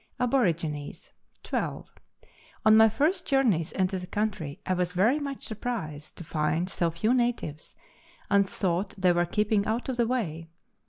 [0.19, 1.11] ABOEIGINES.
[1.43, 1.91] 12.
[2.65, 6.89] On my first journeys into the country I was very much surprised to find so
[6.89, 7.75] few natives,
[8.27, 10.49] and thought they were keeping out of the way.